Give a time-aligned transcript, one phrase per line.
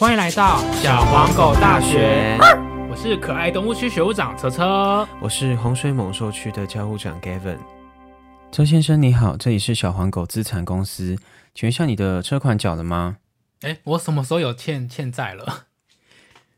[0.00, 2.38] 欢迎来到小黄狗大学，
[2.88, 5.06] 我是可爱动物区学务长车车。
[5.20, 7.58] 我是洪水猛兽区的教务长 Gavin。
[8.50, 11.18] 周先生你好，这里是小黄狗资产公司，
[11.54, 13.18] 请问一下你的车款缴了吗？
[13.60, 15.66] 哎，我什么时候有欠欠债了？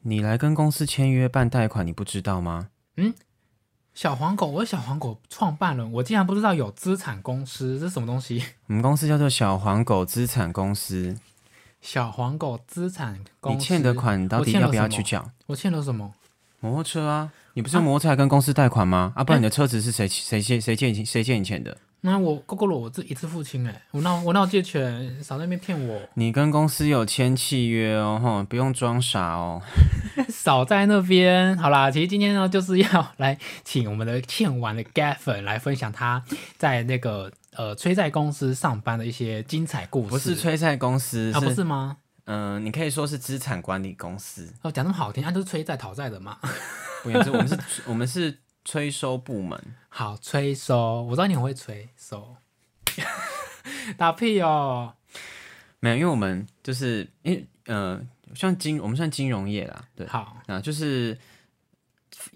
[0.02, 2.68] 你来跟公司签约办贷款，你不知道吗？
[2.96, 3.12] 嗯
[3.92, 8.44] 小黄狗，我是小黄狗创办人，我竟然不知道有资产公司，这是什么东西？
[8.68, 11.18] 我们公司叫做小黄狗资产公司。
[11.82, 15.28] 小黄狗资产公司，你欠的款到底要不要去缴？
[15.46, 16.12] 我欠了什么？
[16.60, 19.12] 摩托车啊，你不是摩托车还跟公司贷款吗？
[19.16, 21.76] 啊，不然你的车子是谁谁借谁借你谁借你钱的？
[22.04, 29.60] 那我够够了，我这一次付清哎，我那我那借钱，少在那边骗我，你跟公司有签契约哦，吼，不用装傻哦。
[30.28, 31.56] 少在那边。
[31.58, 36.22] 好啦，其实今天呢，就是要来请我们的欠完的 Gavin 来分享他
[36.58, 40.10] 在那个呃催债公司上班的一些精彩故事。
[40.10, 41.98] 不是催债公司，啊，不是吗？
[42.24, 44.52] 嗯、你可以说是资产管理公司。
[44.62, 46.38] 哦，讲那么好听，啊，都是催债讨债的嘛。
[47.02, 49.60] 不也是，我们是，我们是催收部门。
[49.90, 52.36] 好，催收，我知道你很会催收，
[53.98, 54.94] 打屁哦。
[55.80, 58.00] 没有，因为我们就是因为呃，
[58.34, 61.18] 算金，我们算金融业啦，对，好，啊，就是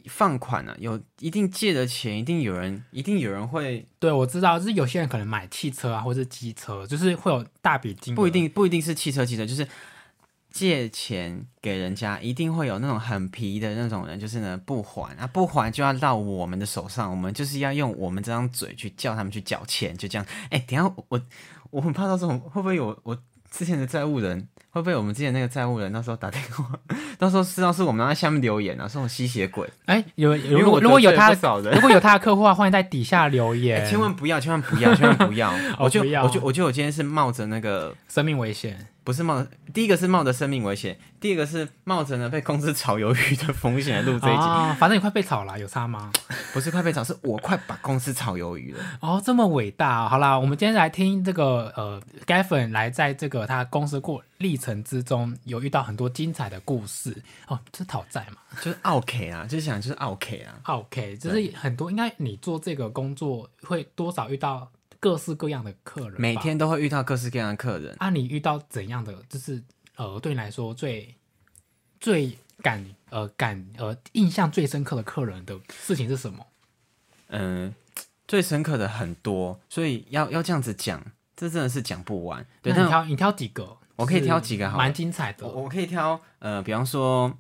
[0.08, 9.66] 放款啊，有一定借的钱，一定有人，一定有人会，对我知道，就是有些人可能买汽车啊，或者是机车，就是会有大笔金，不一定，不一定是汽车，机车就是
[10.50, 20.26] 借钱给人家，一定会有那种很皮的那种人，就是呢不还啊，不还就要到我们的手上，我们就是要用我们这张嘴去叫他们去缴钱，就这样。
[20.50, 21.20] 哎，等一下我
[21.70, 23.18] 我很怕到这种会不会有我
[23.50, 26.66] 之前的债务人，会不会我们之前那个债务人到时候打电话，
[27.18, 29.66] 到时候知道是我们在下面留言啊，这种吸血鬼。
[29.86, 33.86] 哎，有如果如果有他如果有他的客户的话，欢迎在底下留哎言。
[33.86, 35.50] 千万不要，千万不要，千万不要！
[35.80, 46.10] 我就我就我就我今天是冒着那个生命危险，不是冒，第一个是冒着生命危险，第二个是冒着呢被公司炒鱿鱼的风险来录这一集，啊， 反正你快被炒了，有差吗？
[46.52, 48.82] 不是快被炒，是我快把公司炒鱿鱼了。
[49.00, 57.16] 哦，这么伟大、好啦，我们今天来听这个呃，Gavin 来在这个他公司过历程之中，有遇到很多精彩的故事
[57.46, 64.68] 哦，这是讨债嘛就是 OK 啊，就是想就是 OK 啊，？OK，就是很多，应该你做这个工作会多少遇到
[65.00, 67.94] 各式各样的客人，每天都会遇到各式各样的客人。
[67.98, 69.62] 啊，你遇到怎样的，就是
[69.96, 71.14] 呃，对你来说最
[72.00, 76.46] 最感呃感呃印象最深刻的客人的事情是什么？
[77.28, 77.74] 嗯、
[78.28, 81.02] 最深刻的很多，所以要要这样子讲，
[81.34, 82.46] 这真的是讲不完。
[82.62, 83.76] 对，你挑你挑几个？
[83.96, 85.62] 我可以挑几个好蛮精彩的我。
[85.62, 87.32] 我可以挑呃，比方说，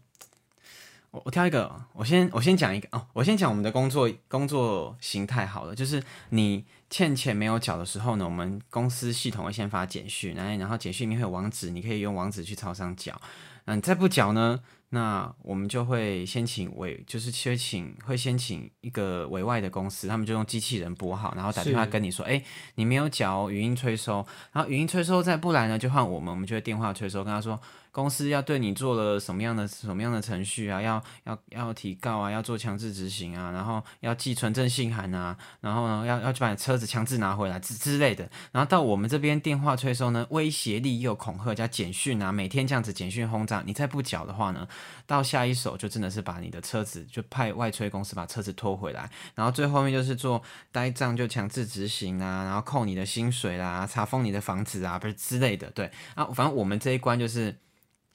[1.10, 13.20] 我我挑一个，我先我先讲一个哦，我先讲我们的工作工作形态好了，就是你欠钱没有缴的时候呢，我们公司系统会先发简讯，然后然后简讯里面会有网址，你可以用网址去超商缴。
[13.64, 14.60] 那你再不缴呢，
[14.90, 22.40] 那我们就会先请委，就是先请会先请一个委外的公司，他们就用机器人拨号，然后打电话跟你说，哎、
[22.76, 27.60] 你没有缴语音催收，然后语音催收再不来呢，就换我们，我们就会电话催收，跟他说
[27.96, 44.68] 公司要对你做了什么样的什么样的程序啊，要要要提告啊，要做强制执行啊，然后要寄存证信函啊，然后呢要要去把你车子强制拿回来之之类的，然后到我们这边电话催收呢，威胁利诱恐吓加简讯啊，每天这样子简讯轰炸，你再不缴的话呢，
[45.06, 55.90] 到下一手就真的是把你的车子就派外催公司把车子拖回来，然后最后面就是做呆账就强制执行啊，然后扣你的薪水啦，查封你的房子啊，不是之类的，对。
[56.14, 57.56] 啊，反正我们这一关就是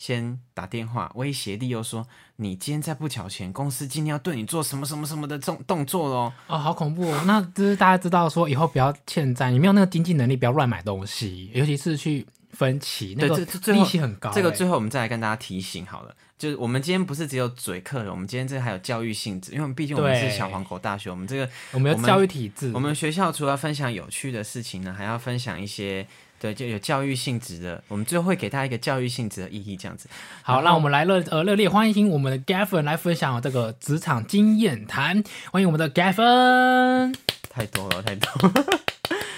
[0.02, 2.04] 先打电话威胁利诱说，
[2.38, 6.34] 你今天再不缴钱，公司今天要对你做什么什么什么的动动作喽。
[6.48, 7.24] 哦，好恐怖哦！
[7.28, 14.34] 那就是大家知道说以后不要欠债，你没有那个经济能力，不要乱买东西，尤其是去分期，那对个利息很高欸。
[14.34, 26.08] 这个最后我们再来跟大家提醒好了，就是我们今天不是只有嘴客人，我们今天这个还有教育性质，因为我们毕竟我们是小黄狗大学，我们这个我们有教育体制，我们学校除了分享有趣的事情呢，还要分享一些
[26.42, 30.10] 对就有教育性质的，我们最后会给大家一个教育性质的意义，这样子。
[30.42, 37.16] 好，然后让我们来热呃热烈欢迎我们的 Gavin 来分享这个职场经验谈，欢迎我们的 Gavin
[37.48, 38.66] 太多了，太多了。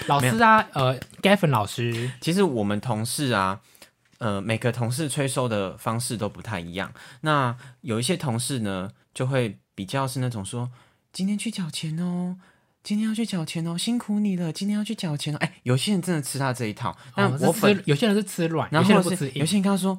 [0.06, 3.60] 老师啊，呃，Gavin 老师，其实我们同事啊，
[4.16, 6.90] 呃，每个同事催收的方式都不太一样。
[7.20, 10.70] 那有一些同事呢，就会比较是那种说，
[11.12, 12.36] 今天去缴钱哦，
[12.84, 15.38] 今天要去缴钱哦，辛苦你了，今天要去缴钱哦。
[15.40, 19.32] 哎，有些人真的吃他这一套，但哦是我本吃有些人是吃软，有然后或者些人不吃硬。
[19.32, 19.98] 是有些人跟他说，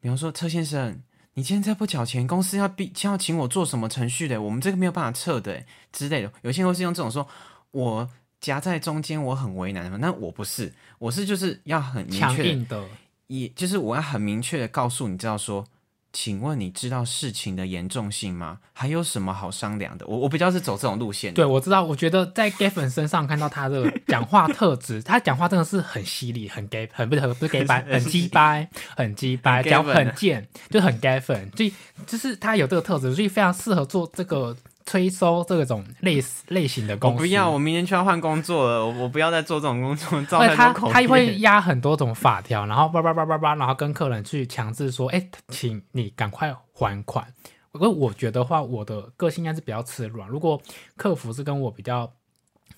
[0.00, 1.02] 比方说车先生，
[1.34, 5.60] 你今天再不缴钱，公司要必要请我做什么程序的，我们这个没有办法撤的
[5.92, 6.32] 之类的。
[6.42, 7.26] 有些人会是用这种说，
[7.72, 8.08] 我
[8.40, 10.00] 夹在中间，我很为难。
[10.00, 12.84] 那我不是，我是就是要很明强确的，硬的，
[13.26, 15.66] 也就是我要很明确的告诉你，知道说，
[16.12, 18.58] 请问你知道事情的严重性吗？
[18.72, 20.06] 还有什么好商量的？
[20.06, 21.32] 我我比较是走这种路线。
[21.32, 21.84] 对，我知道。
[21.84, 31.72] 我觉得在 Gavin 身上看到他的讲话特质， 他讲话真的是很犀利，很 gay，很不是不是 gay 白，很鸡掰，很鸡掰，讲很贱，就很 Gavin，所以
[32.06, 34.56] 就是他有这个特质，所以非常适合做这个。
[34.90, 47.32] 催收这种类类型的工不要，我明年就要换工作了，我我不要再做这种工作，造成他他会压很多种法条，然后叭叭叭叭叭，然后跟客人去强制说，哎，请你赶快还款。
[47.74, 50.60] 因为我觉得话，我的个性应该是比较吃软，如果
[50.96, 52.12] 客服是跟我比较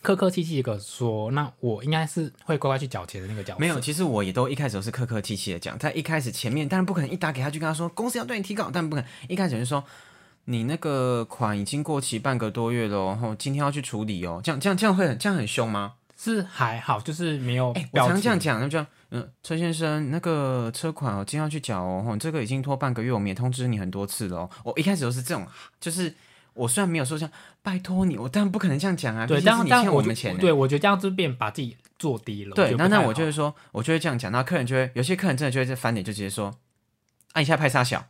[0.03, 3.59] 客客气气的说，那我应该是会乖乖去缴钱的那个角色。
[3.59, 9.82] 没有，其实我也都一开始都是客客气气的讲，在一开始前面，但是不可能一打给他就跟他说公司要对你提稿，但不可能一开始就说。
[10.44, 15.94] 你那个款已经过期半个多月了，然后今天要去处理哦，这样这样这样会很这样很凶吗？
[16.16, 17.74] 是还好，就是没有。
[17.92, 24.48] 我常这样讲，那就嗯，车先生，那个车款哦，今天要去缴哦，这个已经拖半个月，我们也通知你很多次了。
[24.64, 25.46] 我一开始都是这种，
[25.80, 26.14] 就是
[26.54, 27.28] 我虽然没有说像
[27.60, 29.26] 拜托你，我当然不可能这样讲啊。
[29.26, 32.54] 对，但是你欠我们钱，对我觉得这样就变把自己做低了。
[32.54, 36.54] 对，那那我就会说，我就会这样讲，那客人就会有些客人真的就会在翻脸，就直接说
[37.32, 38.06] 按一下拍沙小，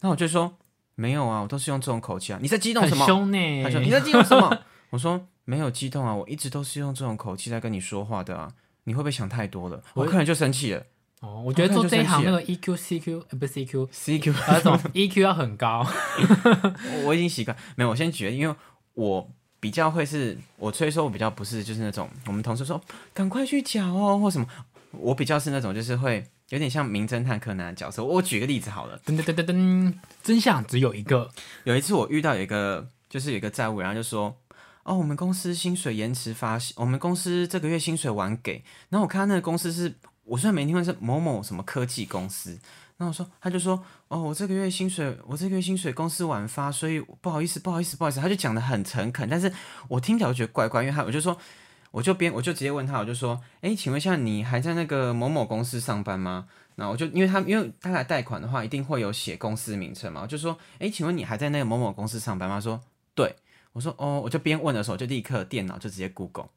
[0.00, 0.56] 那我就说。
[1.00, 2.38] 没有啊，我都是用这种口气啊。
[2.42, 3.06] 你在激动什么？
[3.06, 3.62] 凶呢？
[3.64, 4.54] 他说你在激动什么？
[4.90, 8.52] 我说没有激动啊，我一直都是用这种口气在跟你说话的啊。
[8.84, 9.82] 你会不会想太多了？
[9.94, 10.82] 我客人就生气了。
[11.20, 15.86] 哦，我觉得做这一行那个 EQ、CQ 呃不是 CQ、CQ 那种 EQ 要很高。
[17.06, 17.56] 我已经习惯。
[17.76, 18.54] 没有，我先举，因为
[18.92, 22.78] 我比较会是，我催收我比较不是就是那种我们同事说
[23.14, 24.46] 赶快去缴哦或什么，
[24.92, 26.26] 我比较是那种就是会。
[26.50, 28.04] 有点像名侦探柯南的角色。
[28.04, 31.30] 我举个例子好了，噔噔噔噔噔，真相只有一个。
[31.64, 34.36] 有一次我遇到有一个，就是有一个债务，然后就说
[34.82, 39.94] ：“哦，我们公司薪水延迟发，我们公司这个月薪水晚给。”然后我看那个公司是，
[40.24, 42.50] 我虽然没听过是某某什么科技公司，
[42.96, 49.52] 然后我说，他就说：“哦，我这个月薪水，我这个月薪水公司晚发，所以不好意思，不好意思，不好意思。”他就讲的很诚恳，但是
[49.86, 51.38] 我听起来觉得怪怪，因为他我就说。
[51.90, 56.46] 我就边我就直接问他，我就说，哎，请问一下，你还在那个某某公司上班吗？
[56.76, 62.60] 那我就因为他因为他来贷款的话，一定会有写公司名称嘛，我就说，哎，请问你还在那个某某公司上班吗？
[62.60, 62.80] 说，
[63.14, 63.34] 对，
[63.72, 66.50] 我说，哦，我就边问的时候，就立刻电脑就直接 Google，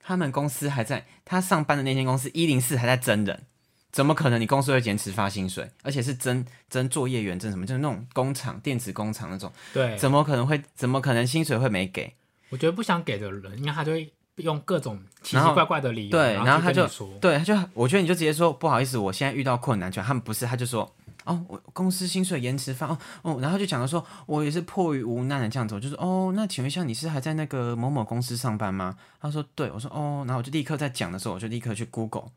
[0.00, 3.44] 他们公司还在他上班的那间公司一零四还在真人，
[3.92, 5.70] 怎么可能你公司会延迟发薪水？
[5.82, 12.12] 而且是真真作业员证什么，就是那种工厂电子工厂那种，对，怎么可能会怎么可能薪水会没给？
[12.50, 14.12] 我觉得不想给的人，应该他就会。
[14.36, 16.86] 用各种奇奇怪怪的理由，对，然后他就
[17.20, 20.90] 对，他就我觉得你就直接说不好意思，我现在遇到困难，就他们不是，他就说
[21.24, 28.96] 哦，我公司薪水延迟发哦哦，然后就讲了说，我也是迫于无奈的这样子，我就说哦，那请问一下，你是还在那个某某公司上班吗？
[29.20, 32.30] 他说对，我说哦，然后我就立刻在讲的时候，我就立刻去 Google。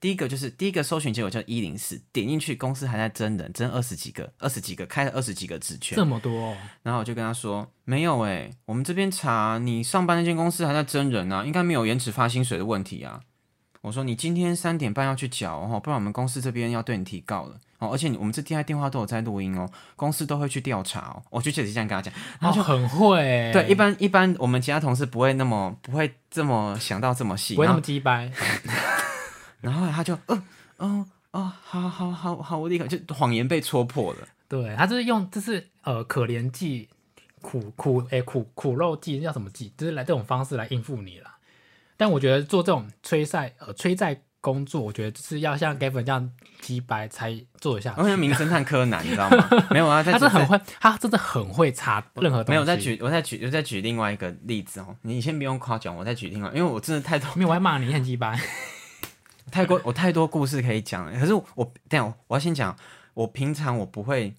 [0.00, 6.56] 第一个就是第一个搜寻结果叫一零四，点进去公司还在真人，真二十几个，二十几个开了二十几个职缺，这么多。
[6.82, 13.20] 然后我就跟他说没有哎，我们这边查你上班那间公司还在真人啊，应该没有延迟发薪水的问题啊。
[13.80, 17.90] 我说你今天三点半要去缴哦，不然我们公司这边要对你提告了哦。
[17.92, 21.22] 而且我们这电话电话都有在录音哦，公司都会去调查哦。
[21.30, 23.50] 我就直接这样跟他讲，他就很会。
[23.52, 28.30] 对，一般一般我们其他同事不会那么不会这么想到这么细，不会那么鸡掰。
[29.60, 30.42] 然后他就，嗯
[30.78, 34.28] 嗯，哦，好好好好，我立刻就谎言被戳破了。
[34.48, 36.88] 对他就是用，就是呃，可怜计、
[37.42, 39.72] 苦苦诶苦苦肉计，叫什么计？
[39.76, 41.30] 就是来这种方式来应付你了。
[41.96, 46.30] 但我觉得做这种催债呃催债工作，我觉得就是要像 Gavin 这样
[46.60, 47.92] 鸡白才做一下。
[47.98, 49.48] 我像名侦探柯南，你知道吗？
[49.70, 52.50] 没有啊，他是很会，他真的很会查任何东西。
[52.52, 54.96] 没有，再举，我再举，我再举另外一个例子哦。
[55.02, 58.40] 你先不用夸奖我，再举另外，因为我真的太多，没有我还骂你很鸡白。
[59.50, 61.18] 太多，我太多故事可以讲了。
[61.18, 62.76] 可是我，这样我要先讲，
[63.14, 64.34] 我平常我不会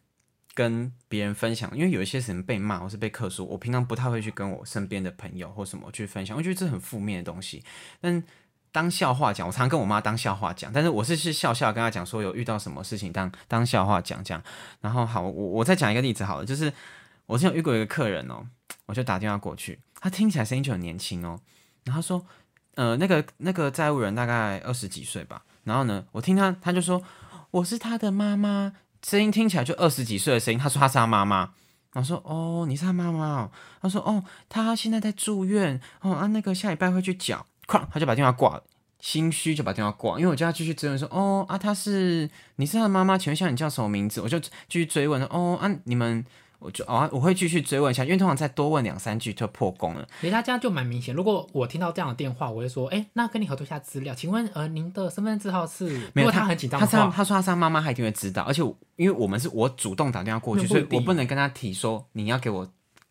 [0.53, 7.63] 跟别人分享，因为有一些人被骂或是被克诉，我平常不太会去跟我身边的朋友或什么去分享，我觉得这很负面的东西。
[8.01, 8.23] 但
[8.71, 14.41] 当笑话讲，我常跟我妈当笑话讲，但是我是是笑笑跟她讲说有遇到什么事情当当笑话讲讲。
[14.81, 16.71] 然后好，我我再讲一个例子好了，就是
[17.25, 18.45] 我之前遇过一个客人哦，
[18.85, 21.39] 我就打电话过去，他听起来声音就很年轻哦，
[21.83, 22.25] 然后说。
[22.75, 27.01] 呃，那个那个债务人大概二十几岁吧，然后呢，我听他他就说
[27.51, 28.73] 我是他的妈妈，
[29.03, 30.59] 声音听起来就二十几岁的声音。
[30.59, 31.51] 他说他是他妈妈，
[31.93, 33.49] 我说哦，你是他妈妈。
[33.81, 38.63] 他说哦，他现在在住院哦啊，那个下礼拜会去缴，哐，他就把电话挂了，
[38.99, 44.21] 心虚就把电话挂，因为我叫他继续追问说哦啊，他是你是他妈妈，请问一下你叫什么名字？
[44.21, 46.25] 我就继续追问哦啊，你们
[46.59, 50.07] 我就啊我会继续追问一下，因为通常再多问两三句就破功了。
[50.21, 51.15] 其实他这样就蛮明显。
[51.15, 56.09] 如果我听到这样的电话，我会说，哎、那跟你核对一下资料，请问呃您的身份证号是？
[56.13, 58.61] 没有他很紧张他的话，这样他说他是他妈妈，他一定会知道，而且
[58.97, 62.67] 因为我们是我主动打电话过去，所以我不能跟他提说你要给我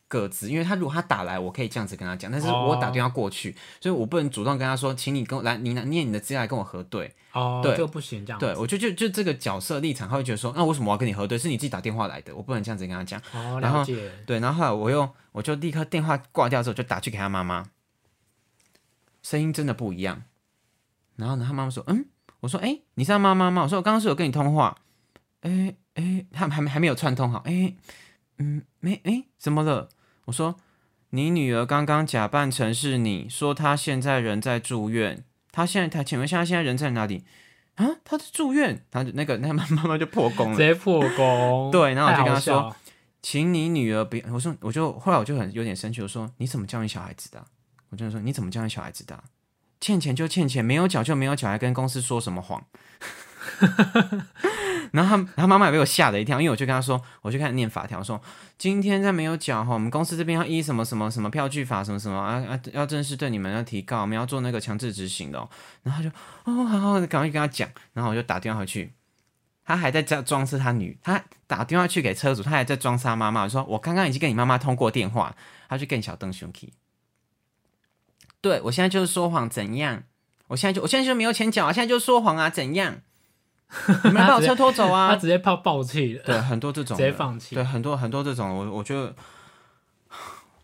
[0.08, 7.14] 个资，因为他如果他打来，我可以这样子跟他讲，但是哦我打电话过去，所以我不能主动跟他说，请你跟我来，你拿念你的资料来跟我核对。
[7.32, 11.38] 哦，对这个不行，这样对，我就就就这个角色立场，他会觉得说，那为什么我要跟你核对？
[11.38, 13.20] 是你自己打电话来的，我不能这样子跟他讲。
[13.32, 14.10] 哦，然后了解。
[14.26, 17.68] 对，然后后来我又我就立刻电话挂掉之后，就打去给他妈妈，
[19.22, 20.22] 声音真的不一样。
[21.16, 22.06] 然后呢，他妈妈说：“嗯。”
[22.40, 24.78] 我说：“哎、你是他妈妈吗？”我说：“我刚刚是有跟你通话。
[25.40, 27.40] 哎哎，他们还没还没有串通好。
[27.44, 27.74] 哎，
[28.38, 29.88] 嗯，没哎，怎么了？
[30.28, 30.56] 我说
[31.10, 35.24] ：“你女儿刚刚假扮成是你，说她现在人在住院。
[35.50, 37.24] 她现在，她请问一下，她现在人在哪里？
[37.76, 40.56] 啊，她在住院。”她就那个那个妈妈妈就破功了。
[40.56, 41.70] 直接破功。
[41.72, 42.76] 对然后我就跟她说
[43.22, 47.46] 请你女儿别，我说我就后来我就很有点生气，我说你怎么教育小孩子的啊、
[47.88, 49.24] 我就说你怎么教育小孩子的啊、
[49.80, 52.66] 欠钱就欠钱，没有缴就没有缴，还跟公司说什么谎？
[54.92, 58.20] 然后他，他妈妈也被我吓了一跳，因为我就跟他说，我就开始念法条，说
[58.56, 65.48] 今天再没有缴哈，我们公司这边要依什么什么什么票据法什么什么啊啊，要正式对你们要提告，我们要做那个强制执行的、哦。
[65.82, 66.14] 然后他就
[66.44, 68.92] 哦，好好，赶快跟他讲，然后我就打电话回去，
[69.64, 75.34] 他还在装装是他女，他打电话去给车主，他还在装是他妈妈，说我刚刚已经跟你妈妈通过电话，
[75.68, 76.72] 他去更小灯兄弟。
[78.40, 80.04] 对我现在就是说谎，怎样？
[80.46, 83.02] 我现在就我现在就没有钱缴啊，现在就说谎啊，怎样？
[84.04, 85.16] 你们把我车拖走啊他啊！
[85.16, 87.54] 直接爆爆气了，对，很多这种直，接放弃。
[87.54, 89.14] 对，很多很多这种，我我觉得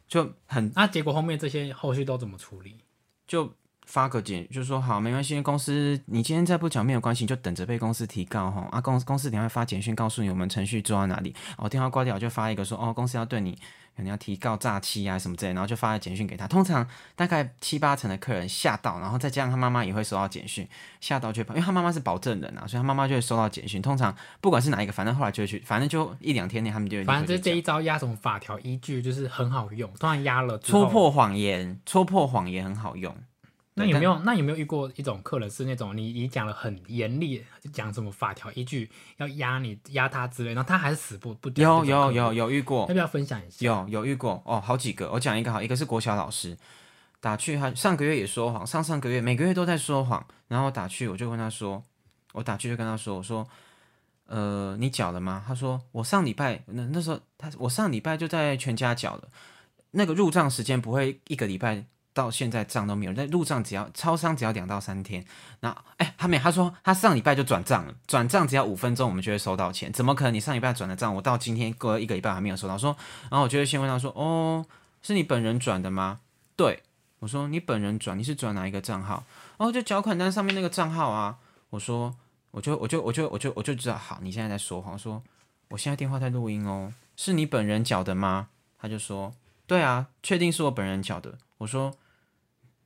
[0.09, 2.79] 就很那结果后面这些后续都怎么处理？
[3.27, 3.53] 就
[3.85, 8.67] 发个简，就说好，没关系，公司你今天再不讲没有关系，你就等着被公司提告哈。
[8.71, 11.35] 啊，公公司等下会发简讯告诉你我们程序做到哪里。
[11.59, 13.59] 哦，电话挂掉就发一个说哦，公司要对你
[13.97, 16.47] 可能要提告诈欺啊什么之类，然后就发了简讯给他。
[16.47, 20.69] 通常大概七八成的客人吓到，然后再加上他妈妈也会收到简讯，
[21.01, 23.83] 吓到就跑，因为他妈妈是保证人啊，所以他妈妈就会收到简讯。
[23.83, 30.85] 通常不管是哪一个，反正后来就会去，反正就一两天内他们就会反正去讲这这一招压什么法条依据就是很好用，突然压了戳。
[30.95, 33.13] 破谎言，戳破谎言很好用。
[33.77, 43.67] 那有没有那有没有遇过一种客人是那种你你讲了很严厉，讲什么法条依据要压你压他之类，然后他还是死不不掉有有有有遇过要，不要分享一下？
[43.67, 45.11] 有有遇过哦，好几个。
[45.11, 46.57] 我讲一个好，一个是国小老师
[47.21, 50.25] 打去他，上个月也说谎，上上个月每个月都在说谎。
[50.47, 51.83] 然后打去，我就跟他说，
[52.33, 53.45] 我打去就跟他说，我说，
[54.27, 55.43] 呃，你缴了吗？
[55.45, 59.29] 他说我上礼拜那那时候他我上礼拜就在全家缴了，
[59.91, 61.87] 那个入账时间不会一个礼拜。
[62.15, 65.23] 到现在账都没有，那入账只要超商只要两到三天，
[65.59, 69.93] 然后哎，他没，他说他上礼拜就转账了，转账只要五分钟，我们就会收到钱。
[69.93, 70.33] 怎么可能？
[70.33, 72.79] 你上礼拜转的账，我到今天过了一个礼拜还没有收到。
[72.79, 72.97] 说，
[73.31, 74.65] 然后我就会先问他说，哦，
[75.03, 76.21] 是你本人转的吗？
[76.55, 76.85] 对，
[77.19, 79.25] 我说你本人转，你是转哪一个账号？
[79.57, 81.39] 哦，就缴款单上面那个账号啊。
[81.71, 82.15] 我说，
[82.53, 84.97] 我就我就我就我就我就知道，好，你现在在说谎。
[84.97, 85.21] 说
[85.71, 88.51] 我现在电话在录音哦，是你本人缴的吗？
[88.79, 89.35] 他就说，
[89.67, 91.37] 对啊，确定是我本人缴的。
[91.59, 91.93] 我说。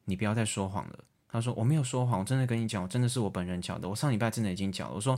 [0.09, 0.99] 你不要再说谎了。
[1.31, 3.87] 他说我没有说谎，我真的跟你讲，我真的是我本人缴的。
[3.87, 4.95] 我上礼拜真的已经缴了。
[4.95, 5.17] 我说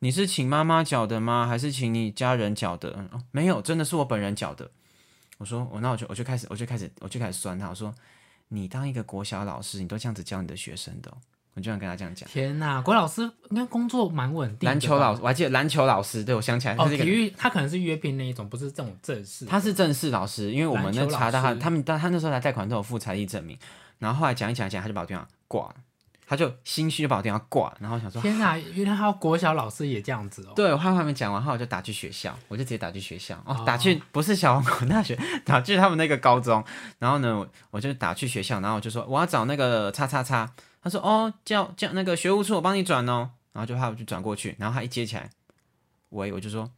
[0.00, 1.46] 你是请妈妈缴的吗？
[1.46, 2.92] 还是请你家人缴的？
[2.98, 4.68] 嗯、哦，没有，真的是我本人缴的。
[5.38, 7.68] 我说我那我就我就开始我就开始我就开始酸他。
[7.68, 7.94] 我说
[8.48, 11.16] 你当一个国小老师，你都这样子教你的学生的哦、
[11.54, 12.28] 我就想跟他这样讲。
[12.28, 14.66] 天哪，郭老师应该工作蛮稳定的。
[14.66, 19.44] 篮球老师，我还记得篮球老师，对我想起来，他哦，体育他可能是约聘那一种，不是这种正式。
[19.44, 23.56] 他是正式老师，因为我们那查到他，他们他他那时候来贷款都有附财力证明，
[24.02, 25.76] 然后后来讲一讲一讲，他就把我电话挂了，
[26.26, 30.52] 他就心虚就把我电话挂了，然后我想说，天呐，原来还有国小老师也这样子哦。
[30.56, 36.64] 对我还还没讲完，后来我就打去学校，我就直接打去学校，哦，哦打去不是小黄谷大学，打去他们那个高中，
[36.98, 45.30] 然后呢，我我就打去学校，然后我就说我要找那个叉叉叉，他说哦，叫叫那个学务处我帮你转哦，然后就怕我就转过去，然后他一接起来，
[46.08, 46.68] 喂，我就说。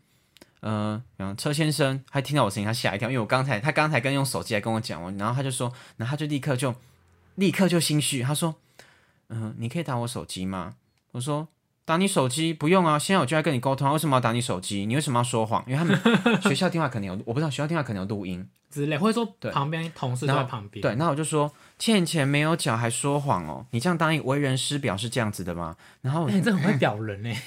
[0.61, 6.75] 呃，然后车先生他听到我声音，他吓一跳，因为我刚才他刚才跟用手机来跟我讲，我然后他就说，然后他就立刻就
[7.37, 8.55] 立刻就心虚，他说，
[9.29, 10.75] 嗯、你可以打我手机吗？
[11.13, 11.49] 我说
[11.85, 14.87] 打你手机不用啊，现在我就在跟你沟通啊，为什么要打你手机？
[14.87, 15.63] 你为什么要说谎？
[15.67, 18.49] 因为他们学校电话可能有，我不知道学校电话可能有录音。
[18.71, 20.83] 之类，或者说旁边同事在旁边。
[20.83, 25.77] 对，那我就说欠钱没有缴还说谎哦，你这样当一为人师表是这样子的吗？
[26.01, 27.41] 然后哎、你这很会表人哎。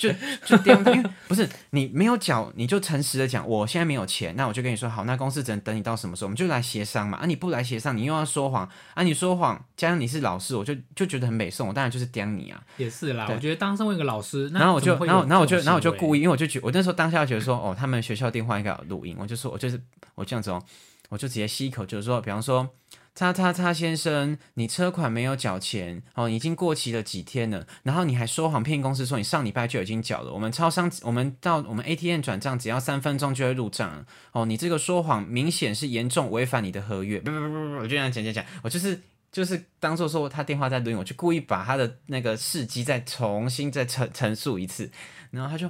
[0.00, 0.10] 就
[0.46, 7.18] 就刁，因为不是你没有缴，你就诚实的讲，我现在没有钱，那我就跟你说好，那公司只能等你到什么时候，我们就来协商嘛。
[7.18, 12.62] 啊，你不来协商，你又要说谎，啊，你说谎，加上你是老师，我就就觉得很美颂，我当然就是刁你啊。
[12.78, 19.78] 也是啦，我觉得当身为一个老师，然后我就，然后然后我就，然后我就故意，意，因为我就觉，我那时候当下觉得说，哦，他们学校电话应该有录音，我就说，我就是
[20.14, 20.62] 我这样子哦，
[21.10, 22.68] 我就直接吸一口，就是说，比方说。
[23.12, 30.32] 叉叉叉先生，你车款没有缴钱哦，已经过期了几天了，然后你还说谎骗公司说你上礼拜就已经缴了。
[30.32, 37.18] 我们超商，我们到我们 ATM 转账只要三分钟就会入账哦，你这个说谎明显是严重违反你的合约。
[37.20, 38.98] 不不不不不，我就这样讲讲讲，我就是
[39.30, 44.90] 就是当做说他电话在录音，我就故意把他的那个事迹再重新再陈陈述一次，
[45.32, 45.68] 然后他就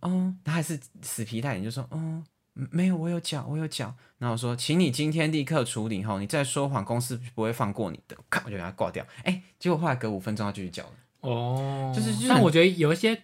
[0.00, 2.22] 哦，他还是死皮赖脸就说哦。
[2.70, 3.94] 没有，我有缴，我有缴。
[4.18, 8.16] 然后我说，请你今天立刻处理后，你再说谎，公司不会放过你的。
[8.30, 9.04] 咔，我就给他挂掉。
[9.24, 10.90] 哎，结果后来隔五分钟，他继续缴了。
[11.20, 13.14] 哦，就是，但我觉得有一些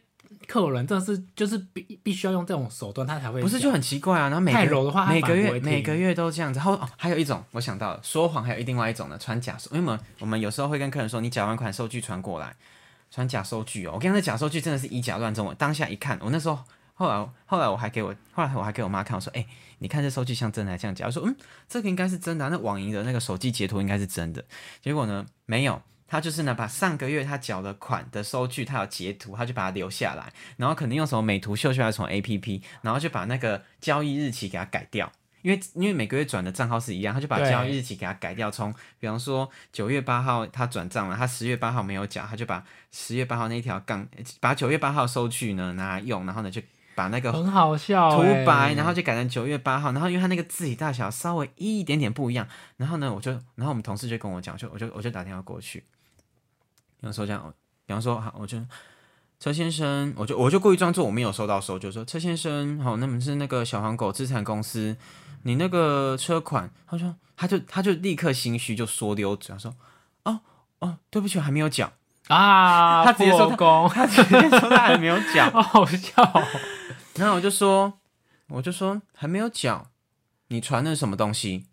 [0.47, 3.41] 客人真的是，就是必必须要用这种手段，他才会。
[3.41, 4.25] 不是就很奇怪啊？
[4.29, 6.59] 然后每太柔的话，每个月每个月都这样子。
[6.59, 9.71] 然后哦，还有一种，我想到了，说谎还有另外一种呢，传假收。
[9.75, 12.55] 因为我们我们有时候会跟客人说，你缴完款收据传过来，
[13.11, 13.93] 传假收据哦。
[13.95, 15.43] 我刚才假收据真的是以假乱真。
[15.43, 16.59] 我当下一看，我那时候。
[16.95, 19.45] 后来，后来我还给我，后来我还给我妈看，我说：“哎，
[19.79, 21.35] 你看这收据像真的，这样假。”我说：“嗯，
[21.69, 24.45] 这个应该是真的，那网银的那个手机截图应该是真的。”
[24.81, 44.07] 结果呢，没有，他就是呢，把上个月他缴的款的收据，他有截图，他就把它留下来，然后可能用什么美图秀秀还是什么 A P P，然后就把那个交易日期给他改掉，因为因为每个月转的账号是一样，他就把交易日期给他改掉，从比方说九月八号他转账了，他十月八号没有缴，他就把十月八号那条杠，
[44.39, 46.61] 把九月八号收据呢拿来用，然后呢就。
[46.95, 52.47] 把那个很好笑涂白，然后就改成九月八号，然后因为他那个字体大小稍微一点点不一样，
[52.77, 55.81] 然后呢，我就，然后我们同事就跟我讲，就我就我就打电话过去，
[57.01, 57.53] 比方说这样，
[57.87, 58.59] 比方说好，我就
[59.41, 64.97] 车先生，我就我就故意装作我没有收到收，就说车先生，好，那么是那个小黄狗资产公司，
[65.43, 69.75] 你那个车款，他说他就他就立刻心虚就说溜嘴，他说
[70.25, 70.41] 哦
[70.79, 71.93] 哦，对不起，我还没有讲
[72.29, 73.51] 啊，他直接说
[73.89, 76.23] 他直接说他还没有讲， 好笑。
[77.17, 77.93] 然后我就说，
[78.49, 79.89] 我就说还没有缴，
[80.49, 81.67] 你传的什么东西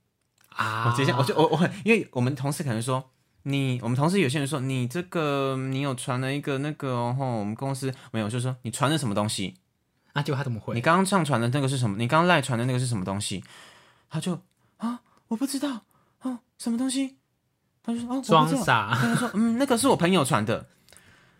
[0.50, 0.90] 啊？
[0.90, 3.12] 我直接我就我我很，因为我们同事可能说
[3.44, 9.56] 你，我们同事有些人说你这个你有传了一个那个哦，我们公司没有，就说你传的什么东西？
[10.14, 10.74] 啊，结果他怎么回？
[10.74, 11.96] 你刚刚上传的那个是什么？
[11.98, 13.44] 你刚刚赖传的那个是什么东西？
[14.10, 14.42] 他就
[14.78, 15.84] 啊，我不知道
[16.20, 17.19] 啊，什么东西？
[17.90, 18.92] 他就说哦，装傻。
[18.94, 20.68] 他就说嗯，那个是我朋友传的。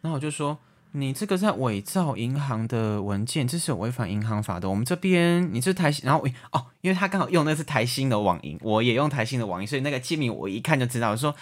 [0.02, 0.58] 然后我就说。
[0.94, 4.68] 你这个在伪造银行的文件，这是有违反银行法的。
[4.68, 11.36] 我们这边你是台，然后哦，因为他刚好用的是台新的网银，我也用台新的网银，所以那个签名我一看就知道，说。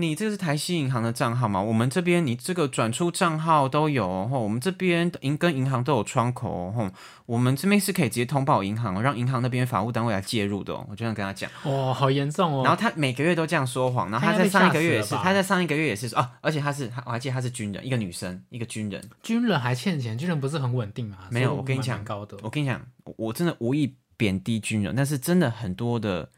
[0.00, 1.60] 你这个是台西银行的账号吗？
[1.60, 6.92] 我们这边你这个转出账号都有哦，我们这边银跟银行都有窗口哦，
[7.26, 10.86] 我们这边是可以直接通报银行，让银行那边法务单位来介入的哦。
[10.90, 12.62] 我就想跟他讲，哇，好严重哦。
[12.64, 21.18] 然后他每个月都这样说谎，然后他在上一个月也是，他在上一个月也是说哦，而且他是，我还记得他是军人，一个女生，一个军人，军人还欠钱，军人不是很稳定吗？
[21.30, 22.80] 没有，我跟你讲，高的，我跟你讲，
[23.16, 26.30] 我真的无意贬低军人，但是真的很多的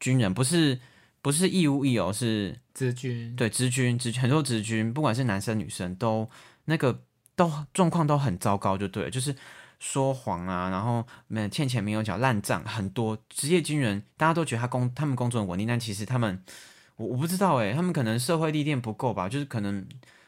[0.00, 0.78] 军人不是。
[1.20, 3.34] 不是义务役哦，是职军。
[3.36, 6.28] 对，职军，职很多职军，不管是男生女生，都
[6.66, 7.04] 那个
[7.34, 9.34] 都状况都很糟糕，就对了，就是
[9.78, 13.18] 说谎啊，然后没欠钱没有缴，烂账很多。
[13.28, 16.42] 职业军人大家都觉得他工他们工作很稳定，但其实他们
[16.96, 19.86] 我我不知道诶，他们可能社会历练不够吧，就是可能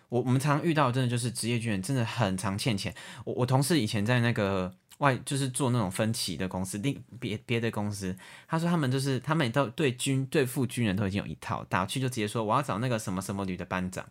[0.09, 2.94] 我我们常遇到真的就是职业军人真的很常欠钱。
[3.24, 4.74] 我我同事以前在那个。
[5.00, 8.14] 外就是做那种分歧的公司，另别别的公司，
[8.46, 14.06] 他说他们就是他们都对军对付军人都已经有一套，打去就直接说我要找那个什么什么旅的班长，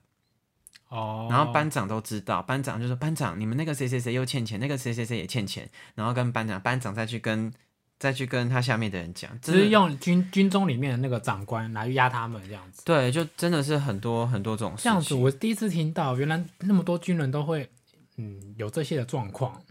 [0.90, 7.54] 哦，然后班长都知道，班长就说班长你们那个谁谁谁又欠钱，那个谁谁谁也欠钱，然后跟班长班长再去跟
[8.00, 17.70] 再去跟他下面的人讲，只是用军军中里面的那个长官来压他们这样子，对，就真的是很多很多种这样子，我第一次听到原来那么多军人都会
[18.18, 19.62] 嗯有这些的状况。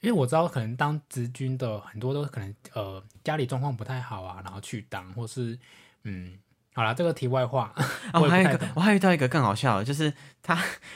[0.00, 5.58] 因为我知道，可能当职军的很多都可能呃家里状况不太好啊，然后去当，或是
[6.04, 6.38] 嗯，
[6.72, 7.72] 好了，这个题外话。
[8.10, 10.54] 啊我还有一个，我还遇到一个更好笑的，就是他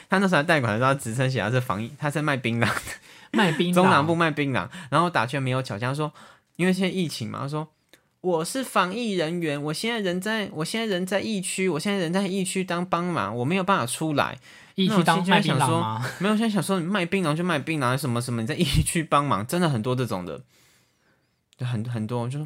[0.09, 2.67] 他那时候贷款的时候，职称写他是防疫，他在卖槟榔，
[3.31, 6.11] 卖槟 榔，中南部卖槟榔，然后打圈没有巧，他说
[6.55, 7.67] 因为现在疫情嘛，他说
[8.21, 14.39] 我是防疫人员，我现在人在我现在人在疫区，我现在人在疫区当帮忙，我没有办法出来。
[14.75, 16.05] 疫区当卖槟榔吗？
[16.19, 20.41] 没有，现在想说你卖槟榔就卖槟榔，什么什么你在疫区帮忙，真的很多这种的，
[21.57, 22.45] 就很很多，就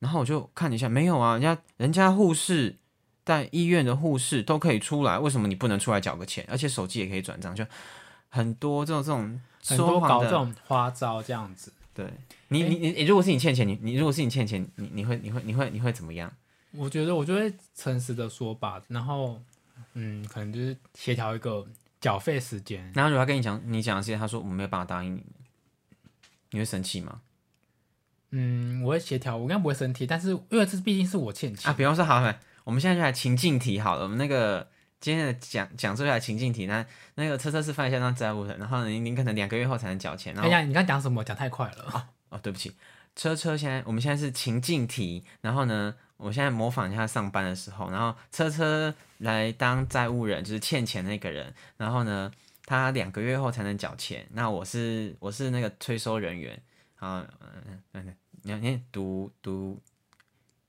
[0.00, 2.76] 然后我就看一下，没有啊，人家人家护士
[3.24, 6.44] 在医院的护士都可以出来，为什么你不能出来缴个钱？
[6.48, 7.64] 而且手机也可以转账，就
[8.28, 10.16] 很多这种这种很多说谎的。
[10.16, 11.72] 搞这种花招这样子。
[11.92, 12.06] 对
[12.48, 16.32] 你你你，如果是你欠钱，你你如果是你欠钱，你你会你会你会你会怎么样？
[16.72, 19.40] 我觉得我就会诚实的说吧，然后
[19.94, 21.66] 嗯，可能就是协调一个
[22.00, 22.90] 缴费时间。
[22.94, 25.24] 然后如果他跟你讲你讲的这些，他说我没有办法答应你，
[26.50, 27.20] 你会生气吗？
[28.30, 32.22] 嗯，我会协调，我应该不会生气，但是因为这毕竟是我欠钱啊，比方说好，
[32.64, 34.68] 我们现在就来情境题好了，我们那个
[35.00, 36.84] 今天的讲讲出来情境题，那
[37.16, 41.24] 那个车车是犯下当债务人，然后您，您可能两个月后才能缴钱，哎呀，你刚讲什么？
[41.24, 41.90] 讲太快了。
[41.92, 42.72] 哦哦，对不起，
[43.20, 52.32] 车车现在我们现在是情境题，然后呢，我现在模仿一下上班的时候，然后车车来当债务人，就是欠钱那个人，然后呢，
[52.64, 56.58] 他两个月后才能缴钱，那我是我是那个催收人员，
[56.96, 59.78] 啊，嗯嗯，你要你嘟嘟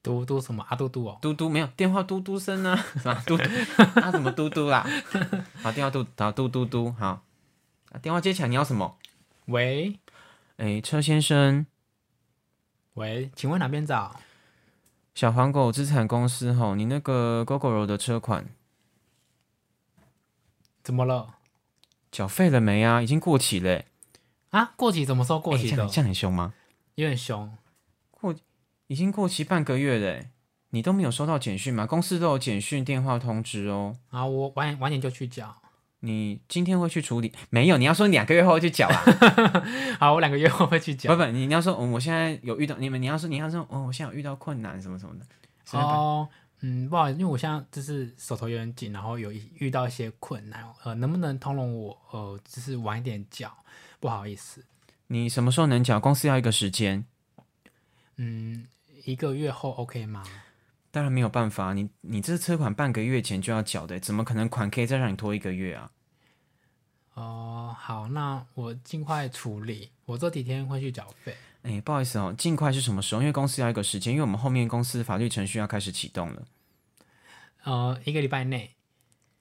[0.03, 0.61] 嘟嘟什么？
[0.67, 1.17] 啊嘟嘟哦。
[1.21, 3.23] 嘟嘟没有电话嘟嘟声呢， 是吧？
[3.25, 3.43] 嘟嘟
[4.01, 4.85] 啊什么嘟嘟啦？
[5.63, 7.23] 好，电话嘟好嘟嘟嘟好，
[7.93, 8.97] 啊电话接起来，你要什么？
[9.45, 9.97] 喂
[10.57, 11.65] 哎，车先生。
[12.95, 14.19] 喂，请问哪边找？
[15.13, 18.47] 小黄狗资产公司吼，你那个 GoGo 的车款
[20.83, 21.35] 怎么了？
[22.11, 23.01] 缴费了没啊？
[23.01, 23.85] 已经过期嘞、
[24.49, 25.69] 啊，过期怎么时候过期的？
[25.69, 26.53] 欸这样这样很凶吗？
[26.95, 27.57] 有点凶。
[28.09, 28.35] 过
[28.87, 30.29] 已经过期半个月嘞、
[30.71, 31.85] 你都没有收到简讯吗？
[31.85, 33.95] 公司都有简讯、电话通知哦。
[34.09, 35.60] 啊我晚晚点就去缴。
[36.01, 37.31] 你今天会去处理？
[37.49, 39.03] 没有，你要说两个月后去缴啊。
[39.99, 41.15] 好，我两个月后会去缴。
[41.15, 45.25] 不不，你你要说，哦，我现在有遇到你们，你要说你要说，哦，我现在有遇到困难什么什么的。
[45.77, 46.27] 哦，
[46.61, 51.97] 嗯，不好意思，因为我现在就是手头有点紧，然后有一遇到一些困难，呃，能不能通融我？
[52.11, 53.55] 呃，就是晚一点缴，
[53.99, 54.65] 不好意思。
[55.07, 55.99] 你什么时候能缴？
[55.99, 57.05] 公司要一个时间。
[58.17, 58.65] 嗯，
[59.05, 60.23] 一个月后 OK 吗？
[60.91, 65.91] 当然没有办法，你你这车款半个月前就要缴的，怎么可能款可以再让你拖一个月啊？
[67.13, 71.35] 哦，好，那我尽快处理，我这几天会去缴费。
[71.63, 73.21] 哎、不好意思哦，尽快是什么时候？
[73.21, 76.43] 因为公司要一个时间，因为我们后面公司法律程序要开始启动了。
[77.63, 78.71] 呃，一个礼拜内。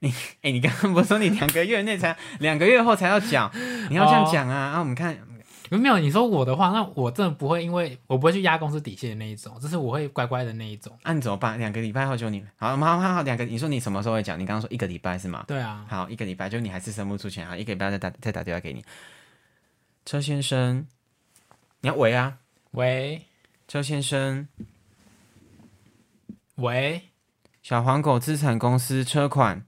[0.00, 3.50] 你 哎、你刚刚不是说你两个月内才两个月后才要缴？
[3.88, 4.72] 你要这样讲啊！
[4.72, 5.16] 啊，我们看，
[5.78, 10.96] 没有，你说我的话，那我真的不会，因为我不会去压公司底线的那一种，就是我会乖乖的那一种。
[11.02, 11.56] 啊，你怎么办？
[11.58, 14.38] 两个礼拜后就你好，好好好，两个，你说你什么时候会讲？
[14.38, 15.44] 你刚刚说一个礼拜是吗？
[15.46, 18.84] 对啊，好，一个礼拜就你还是生不出钱啊，一个礼拜再打再打电话给你。
[20.04, 20.86] 车先生，
[21.82, 22.38] 你要喂啊，
[22.72, 23.26] 喂
[23.68, 24.48] 车先生，
[26.56, 27.02] 喂，
[27.62, 29.62] 小黄狗资产公司车款你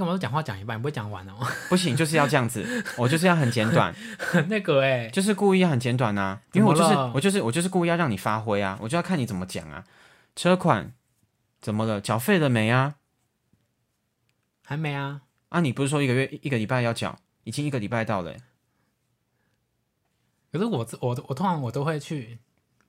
[0.00, 1.34] 干嘛都讲话讲一半，不会讲完哦？
[1.68, 2.64] 不行，就是要这样子，
[2.96, 3.94] 我就是要很简短，
[4.48, 9.84] 那个哎、就是故意要很简短啊，因为我就是我就是我就是故意要让你发挥啊，我就要看你怎么讲啊。
[10.34, 10.94] 车款
[11.60, 12.00] 怎么了？
[12.00, 12.94] 缴费了没啊？
[14.64, 15.20] 还没啊？
[15.50, 18.40] 啊，你不是说一个月一个礼拜要缴，已经一个礼拜到了欸、
[20.52, 22.38] 可是我我我通常我都会去，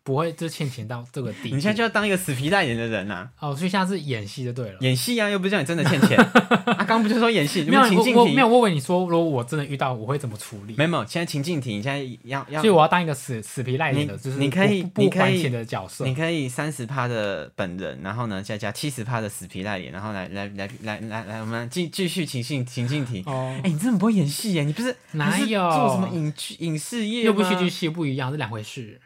[0.04, 1.56] 不会就欠钱到这个地步。
[1.56, 4.78] 你现在就要当一个死皮赖脸的人呐、哦，所以现在是演戏就对了。
[4.82, 6.18] 演戏啊，又不是叫你真的欠钱。
[6.18, 7.64] 啊，刚刚不就说演戏？
[7.64, 10.76] 没有情境题我我没有，问问你说，如果我真的遇到，我会怎么处理？
[10.78, 16.16] 没有没有，现在情境题，你现在要要所以，我要当一个死死皮赖脸的，就是你可以不你可以不还钱的角色你。
[16.16, 23.24] 可以三十趴的本人，然后呢再加七十趴的死皮赖脸，然后来来来来来来，我们继继续情境情境题。
[23.28, 24.64] 哦哎、，你真的不会演戏耶？
[24.64, 29.00] 你不是哪有做什么影剧影视业吗又不戏剧系不一样，是两回事。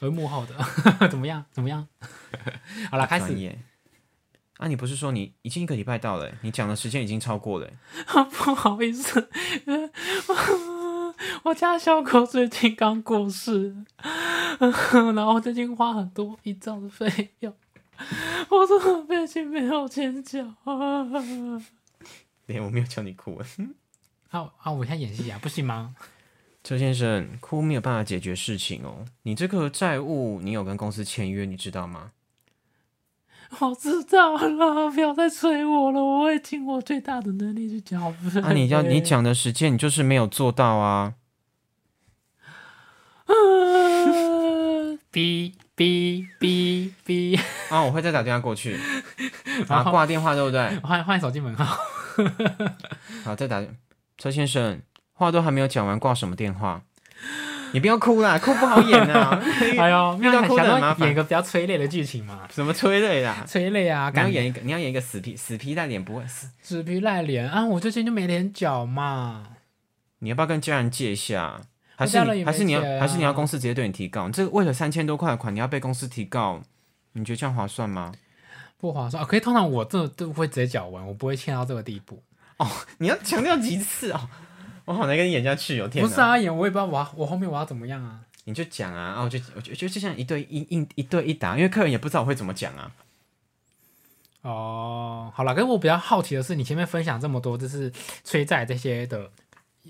[0.00, 0.54] 而幕后的
[1.08, 1.44] 怎么样？
[1.50, 1.86] 怎么样？
[2.90, 3.26] 好了，开始。
[3.26, 3.58] 专业。
[4.58, 6.34] 啊，你不是说你已经一个礼拜到了耶？
[6.40, 7.70] 你讲的时间已经超过了
[8.06, 8.24] 啊。
[8.32, 9.28] 不好意思，
[11.42, 13.76] 我家小狗最近刚过世，
[14.58, 17.54] 然后最近花很多医照的费用，
[18.48, 21.04] 我真的背起没有钱缴啊！
[22.46, 23.38] 对，我没有叫你哭。
[24.30, 24.72] 啊啊！
[24.72, 25.94] 我现在演戏啊，不行吗？
[26.66, 29.04] 车先生，哭没有办法解决事情哦。
[29.22, 32.10] 你这个债务，你有跟公司签约，你知道吗？
[33.60, 38.40] 我知道了，不要再催我了，我会尽我最大的能力去缴费。
[38.40, 41.14] 啊，你要你讲的时间，你就是没有做到啊。
[45.12, 48.76] 哔哔哔哔，啊，我会再打电话过去，
[49.68, 50.76] 然 后啊，挂电话对不对？
[50.80, 51.78] 换换手机门号。
[53.22, 53.64] 好，再打。
[54.18, 54.80] 车先生，
[55.16, 56.80] 话都还没有讲完，挂什么电话？
[57.72, 59.42] 你不要哭啦，哭不好演啊。
[59.76, 62.46] 哎呦， 没有遇到哭的想要很麻烦演个比较催泪的剧情嘛？
[62.50, 63.44] 什么催泪啦？
[63.46, 66.48] 催泪啊，你要演一个，你要演一个死皮死皮赖脸，不会死。
[66.62, 67.66] 死皮赖脸啊！
[67.66, 69.48] 我最近就没脸缴嘛。
[70.20, 71.60] 你要不要跟家人借一下？
[71.96, 74.26] 还是还是你要、还是你要公司直接对你提告？
[74.26, 76.62] 你这个为了三千多块的款，你要被公司提告，
[77.12, 78.12] 你觉得这样划算吗？
[78.78, 79.24] 不划算。
[79.24, 82.22] 可以，通常我这都会直接缴完，我不会欠到这个地步。
[82.58, 82.66] 哦
[82.98, 84.28] 你要强调几次哦？
[84.86, 85.88] 我好难跟你演下去哦！
[85.88, 88.20] 天哪，不是啊，演我也不知道我要我后面我要怎么样啊。
[88.44, 92.92] 你就讲啊，啊，我就我就就就像一对一一一对一答，因为客人也不知道我会怎么讲啊。
[94.42, 99.28] 哦，好了，可是我比较好奇的是，你前面分享这么多，就是催债这些的，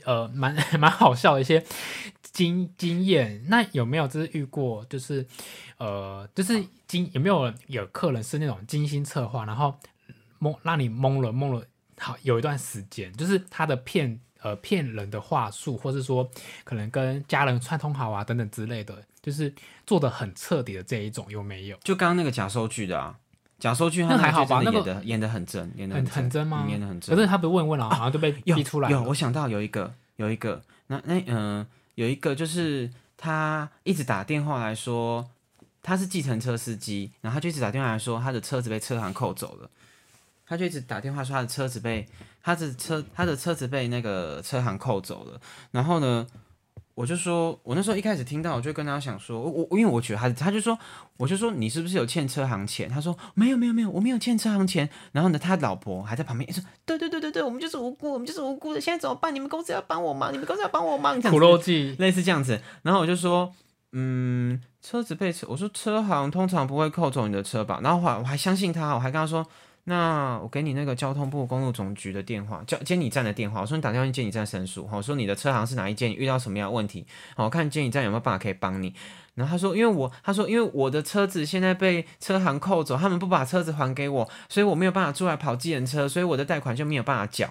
[0.06, 1.62] 呃，蛮 蛮好笑的一些
[2.32, 3.44] 经经验。
[3.48, 5.26] 那有没有就是遇过，就是
[5.76, 9.78] 呃，就是经有没有有客人是那种精心策划，然后
[10.38, 11.62] 蒙让你蒙了蒙了
[11.98, 16.28] 好有一段时间，就是他的骗呃骗人的话术，或是说
[16.62, 19.52] 可能跟家人串通好啊等等之类的，就是
[19.84, 21.76] 做的很彻底的这一种有没有？
[21.82, 23.18] 就刚刚那个假收据的啊，
[23.58, 27.16] 假收据他那还好吧演的演的很真，演的很真很真吗嗯演的很真。
[27.16, 35.28] 可是他不是问问了，然后就被逼出来有，了我想到有一个，有一个，那那嗯、有一个就是他一直打电话来说
[35.82, 39.70] 他是计程车司机，然后他就一直打电话来说他的车子被车行扣走了，
[40.46, 42.06] 他就一直打电话说他的车子被
[42.46, 45.40] 他的车他的车子被那个车行扣走了，
[45.72, 46.24] 然后呢。
[46.96, 50.78] 我就说，我那时候一开始听到，我就跟他想说，我我因为我觉得他，他就说，
[51.18, 52.88] 我就说你是不是有欠车行钱？
[52.88, 54.88] 他说没有没有没有，我没有欠车行钱。
[55.12, 59.34] 然后呢，他老婆还在旁边说，对对对对对，我们就是无辜，我们就是无辜的，现在怎么办？
[59.34, 62.58] 你们公司要帮我忙，你们公司要帮我忙，这样苦肉计， 类似这样子。
[62.80, 63.52] 然后我就说，
[63.92, 67.78] 嗯，车子被车，我说车行通常不会扣走你的车吧？
[67.82, 69.46] 然后我还相信他，我还跟他说，
[69.88, 73.60] 那我给你那个交通部公路总局的电话，叫监理站的电话。
[73.60, 78.92] 我说你打电话去监理站申诉，我说你的车行是哪一间，遇到什么样的问题，好，看监理站有没有办法可以帮你。
[79.34, 87.46] 然后他说，因为我他说因为我的车子现在被车行扣走，他们不把车子还给我，所以我没有办法出来跑计程车，所以我的贷款就没有办法缴。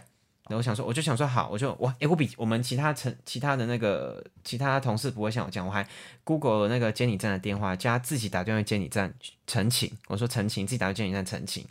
[0.48, 5.88] 然后我想说，我就想说好，我就我诶，我比我们其他城其他的那个其他同事不会像我这样，我还
[6.26, 9.14] Google 那个监理站的电话，加自己打电话去监理站
[9.48, 11.66] 澄清，我说澄清，自己打去监理站澄清。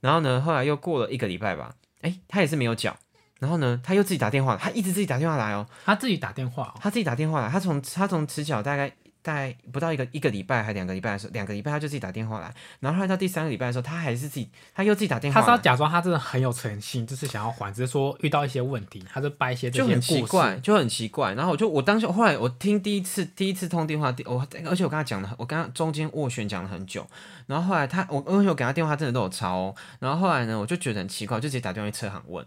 [0.00, 2.96] 然后呢，后来又过了一个礼拜吧，哎，他也是没有缴。
[3.38, 8.94] 然后呢，他又自己打电话，他一直自己打电话来哦，他自己打电话、哦，他自己打电话来，他从他从迟缴大概大
[9.34, 21.34] 概不到一个一个礼拜还两个礼拜的时候，两个礼拜他就自己打电话来，然后后来到第三个礼拜的时候，他还是自己他又自己打电话来，他是要假装他真的很有诚信，就是想要还，只是说遇到一些问题，他就掰一些些就很奇怪，就很奇怪。
[21.34, 27.06] 然后我就我当时后来我听第一次第一次通电话，我而且我跟他讲了，我跟他中间斡旋讲了很久。
[27.46, 29.74] 然后后来他我而且我给他电话真的都有抄、哦。
[30.00, 32.44] 然后后来呢，我就觉得很奇怪，就直接打电话去车行问。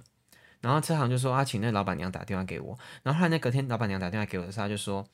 [0.61, 2.77] 然后车行就说他请那老板娘打电话给我。
[3.03, 5.05] 然后后来那隔天老板娘打电话给我的时候，他就说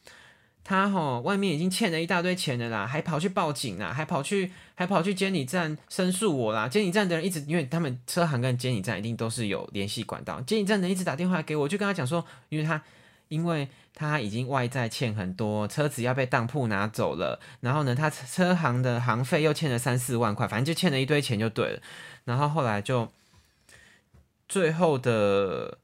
[0.68, 6.68] 他吼外面已经欠了一大堆钱了啦，还跑去报警啦，还跑去还跑去监理站申诉我啦。
[6.68, 12.82] 监理站的人一直因为他们车行跟监理站一定都是有联系管道，监理站的人一直打电话给我，就跟他讲说，因为他
[13.28, 21.80] 因为他已经外债欠很多，车子要被当铺拿走了，然后呢，他车行的行费又欠了三四万块，反正就欠了一堆钱就对了。
[22.24, 23.08] 然后后来就
[24.50, 25.78] 最后的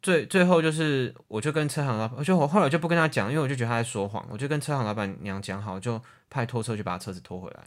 [0.00, 7.64] 最最后就是，我就跟车行老板，就我后来就不跟他讲，因为我就觉得他在说谎，我就跟车行老板娘讲好，就派拖车去把车子拖回来，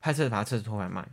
[0.00, 1.06] 派车子把车子拖回来卖。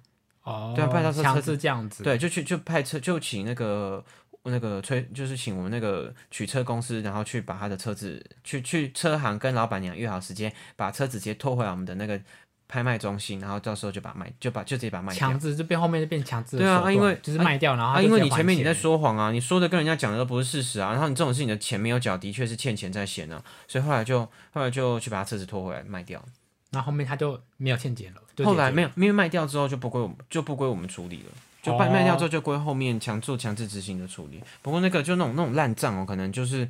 [0.44, 4.04] 哦，对啊不然到时候强车子这样子，，对，就去就派车就请那个
[4.44, 12.22] 那个催，就是请我们那个取车公司，然后去把他的车子去去车行跟老板娘约好时间，把车子直接拖回来我们的那个
[12.68, 15.40] 拍卖中心，然后到时候就把卖，就把就直接把卖掉强。
[15.40, 24.22] 制就变后面就变强制对啊因为就是卖掉，然后因为你前面你在说谎啊，你说的跟人家讲的都不是事实啊，然后你这种事你的钱没有缴，的确是欠钱在先啊，所以后来就
[24.54, 26.24] 后来就去把他车子拖回来卖掉。
[26.72, 31.32] 那后后面他就没有欠钱了，就后来没有，因为卖掉之后就不归我们，就不归我们处理了。
[31.62, 34.40] 就卖哦卖掉之后就归后面强做强制执行的处理。
[34.62, 36.68] 不过那个就那种那种烂账哦，可能就是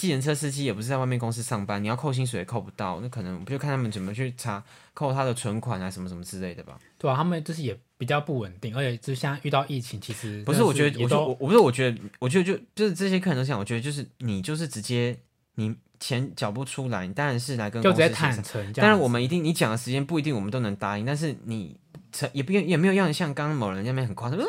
[0.00, 4.62] 计程车司机也不是在外面公司上班，你要扣薪水也扣不到，那可能不就看他们怎么去查
[4.94, 6.78] 扣他的存款啊什么什么之类的吧。
[6.96, 15.18] 对啊，他们就是也比较不稳定，而且就像遇到疫情，其实不是，我觉得，我就我我不是，我觉得，我觉得就就是这些客人都这样，我觉得就是你就是直接
[15.56, 18.80] 你钱缴不出来，你当然是来跟就直接坦诚这样子。
[18.80, 21.76] 当然，我们一定你讲的时间不一定我们都能答应，但是你
[22.10, 24.44] 诚也不也没有让像刚刚某人那边很夸张，呃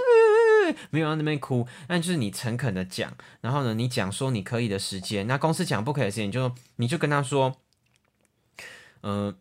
[0.91, 7.57] 没有让那边哭，那就是你诚恳的讲，然后呢，你讲说你可以的时间，那公司讲不可以的时间，你就你就跟他说，
[9.01, 9.33] 呃，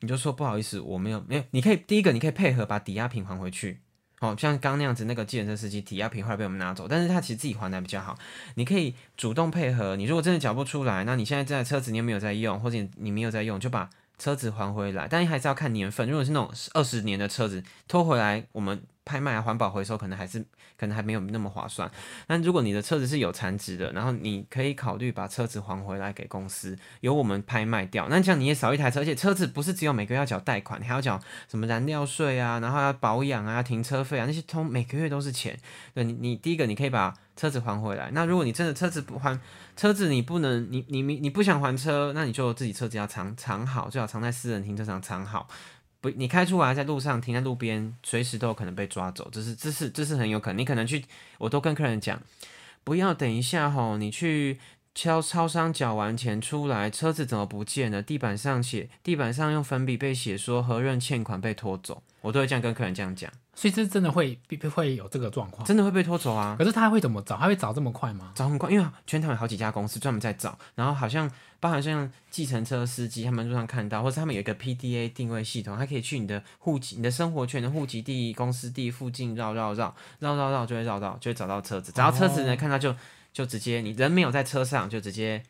[0.00, 3.80] 你就说不好意思，我没有没有，你可以第一个你可以配合把抵押品还回去。
[4.20, 8.16] 哦，像刚那样子，那个计程车司机抵押品后来被我们拿走，但是他其实自己还的比较好。
[8.54, 15.06] 你可以主动配合，你如果真的缴不出来，那你现在这台车子你又没有在用，或者你没有在用，就把车子还回来。
[15.06, 20.44] 但是还是要看年份，如果是那种二十年的车子，拖回来我们拍卖啊、环保回收可能还是
[20.76, 21.90] 可能还没有那么划算。
[22.26, 28.08] 但如果你的车子是有残值的，然后你可以考虑把车子还回来给公司，由我们拍卖掉。
[28.10, 35.56] 那这样你也少一台车，而且车子不是只有每个月要缴贷款，你还要缴什么燃料税啊，然后要保养啊、停车费啊，那些通每个月都是钱。
[35.94, 38.10] 对你，你第一个你可以把车子还回来。
[38.12, 39.38] 那如果你真的车子不还，
[39.76, 45.46] 车子你不能，你你你你不想还车，那你就自己车子要藏藏好，最好藏在私人停车场藏好。
[46.16, 50.58] 你开出来在路上停在路边，随时都有可能被抓走，这是这是这是很有可能。
[50.58, 51.04] 你可能去，
[51.38, 52.20] 我都跟客人讲，
[52.84, 54.58] 不要等一下吼，你去
[54.94, 58.02] 敲超商缴完钱出来，车子怎么不见了？
[58.02, 63.30] 地板上写，地板上用粉笔被写说何润欠款被拖走，我都会这样跟客人这样讲。
[63.56, 64.38] 所以这真的会
[64.70, 66.54] 会有这个状况，真的会被拖走啊！
[66.58, 67.38] 可是他会怎么找？
[67.38, 68.30] 他会找这么快吗？
[68.34, 81.90] 找很快，因为全台有好几家公司专门在找，然后好像包含像计程车司机，他们路上看到，或者他们有一个 PDA 定位系统，他可以去你的户籍、你的生活圈的户籍地、公司地附近绕绕绕绕绕绕，就会绕到，就会找到车子。
[81.92, 82.94] 找到车子呢，看到就
[83.32, 85.42] 就直接，你人没有在车上，就直接。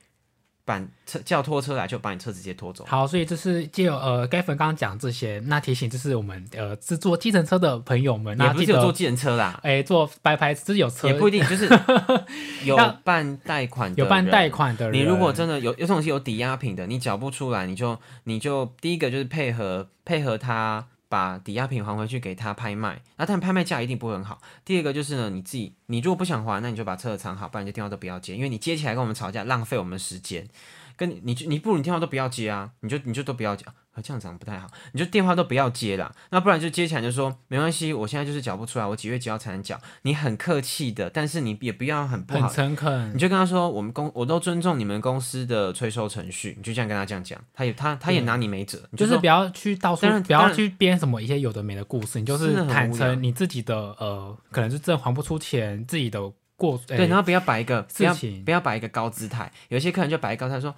[0.66, 2.84] 把车叫拖车来，就把你车直接拖走。
[2.86, 11.66] 好，所以这是借呃，Gavin 刚刚讲这些，那提醒就是我们呃，是坐计程车的朋友们，也不是有坐计程车啦，哎，坐白牌是有车，也不一定，就是
[12.66, 15.00] 有办贷款的，有办贷款的人。
[15.00, 20.84] 你如果真的有有这种是有抵押品的，你缴不出来，你就你就第一个就是配合配合他。
[21.08, 24.40] 把抵押品还回去给他拍卖，那但拍卖价一定不会很好。
[24.64, 30.48] 第二个就是呢，你自己，你如果不想还，那你就把车子藏好，不然就电话都不要接，因为你接起来跟我们吵架，浪费我们时间。
[30.96, 33.64] 跟你，你就你不如你电话都不要接啊，你就你就都不要接。
[34.02, 39.80] 这样讲不太好，你就电话都不要接了，那不然就接起来就说没关系，我现在就是缴不出来，我几月几号才能缴？
[40.02, 56.20] 你很客气的，但是你也不要很不好，很诚恳，你就跟他说，我们公我都尊重你们公司的催收程序，你就这样跟他这样讲，他也他他也拿你没辙，就是不要去到处不要去编什么一些有的没的故事，你就是坦诚你自己的呃，可能是真还不出钱，自己的
[56.56, 58.14] 过对，然后不要摆一个不要，
[58.44, 60.74] 不要摆一个高姿态，有些客人就摆高姿态说。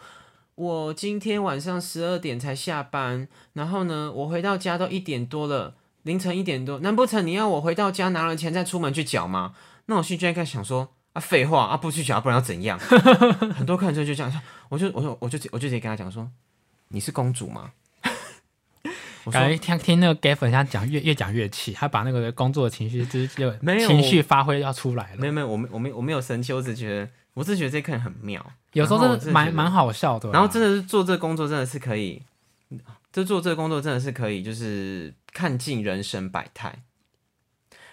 [0.55, 6.81] 我今天晚上十二点才下班，然后呢，我回到家都一点多了，凌晨一点多。
[6.81, 9.55] 难不成你要我回到家拿了钱再出门去缴吗？
[9.87, 12.77] 那我心就应该想说啊，废话啊，不去缴，不然要怎样？
[13.55, 16.29] 很多客人就就这样，我就我就我就我就直接跟他讲说，
[16.89, 17.71] 你是公主吗？
[19.31, 25.17] 感觉听听那个 Gavin 他讲越越讲越气，他把那个工作的情绪就是就没有情绪发挥要出来了。
[25.19, 27.09] 没有没有，我没我没我没有生气，我只觉得。
[27.35, 30.29] 我是觉得这客人很妙，有时候真的蛮蛮好笑的。
[30.33, 32.21] 然后真的是做这个工作真的是可以，
[33.13, 36.75] 就做这个工作真的是可以，就是看尽人生百态。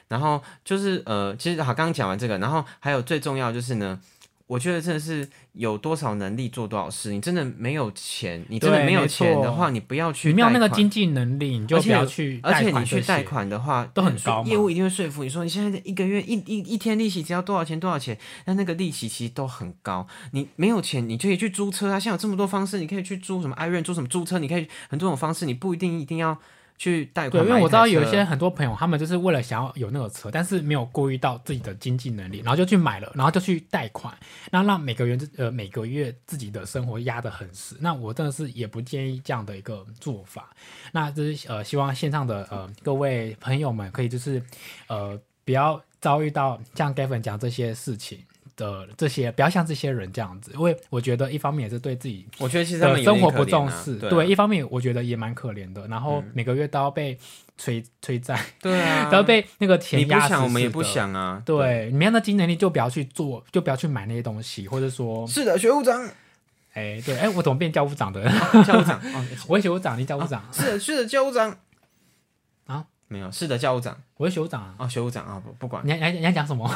[0.08, 4.00] 然后就是呃，其实好，刚刚讲完这个，然后还有最重要就是呢。
[4.48, 7.12] 我觉得真的是有多少能力做多少事。
[7.12, 10.30] 你真的没有钱，你真的没有钱的话，你不要去。
[10.30, 12.40] 你没有那个经济能力，你就不要去。
[12.44, 14.44] 而且你去贷款的话，都很高。
[14.46, 20.06] 业务一定会说服你说，你现在一个月一一一天利息只要多少钱多少钱，那那个利息其实都很高。
[20.32, 26.38] 你没有钱，你就可以去租车啊，现在有这么多方式，你可以去租什么 i r o n，租什么租车，你可以很多种方式，你不一定一定要。
[26.78, 34.14] 去贷款，对，因为我知道有一些很多朋友，他们就是为了想要有那个车，但是没有顾虑到自己的经济能力，然后就去买了，然后就去贷款，
[34.52, 37.78] 然后让每个月呃每个月自己的生活压得很死。
[37.80, 40.50] 那我真的是也不建议这样的一个做法。
[40.92, 44.44] 那就是呃希望线上的呃各位朋友们可以就是
[44.88, 48.20] 呃不要遭遇到像 Gavin 讲这些事情。
[48.56, 55.88] 的这些不要像这些人这样子，因为我觉得一方面也是对自己，我觉得其实生活不重视，对，一方面我觉得也蛮可怜的。
[55.88, 57.18] 然后每个月都要被
[57.58, 60.36] 催催债， 对啊， 都要被那个钱压死。
[60.36, 66.04] 我们也不想啊，对，你没有那经济能力就不要去做，就不要去买那些东西，或者说，是的，学务长，
[66.74, 68.24] 哎，对，哎，我怎么变教务长的？
[68.66, 69.02] 教务长，
[69.48, 71.58] 我是学务长，你教务长，是的，是的，教务长
[72.68, 72.86] 啊。
[73.08, 74.74] 没有，是的，教务长，我是学务长啊。
[74.80, 75.84] 哦，学务长啊，不不管。
[75.86, 76.68] 你你你要讲什么？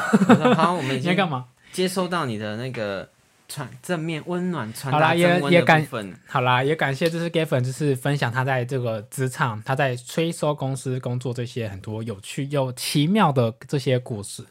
[0.56, 1.48] 好，我们你在干嘛？
[1.72, 3.10] 接收到你的那个
[3.48, 6.16] 传正面温暖传达正温的部分。
[6.28, 14.46] 好啦，也感谢，就是 Gavin，就是分享他在这个职场，他在催收公司工作这些很多有趣又奇妙的这些故事。